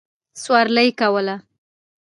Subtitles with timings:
[0.43, 1.35] سورلي کوله.